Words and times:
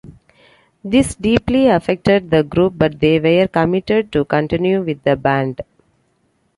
This 0.83 1.13
deeply 1.13 1.67
affected 1.67 2.31
the 2.31 2.41
group, 2.41 2.73
but 2.75 2.99
they 2.99 3.19
were 3.19 3.47
committed 3.47 4.11
to 4.13 4.25
continue 4.25 4.81
with 4.81 5.03
the 5.03 5.15
band. 5.15 5.61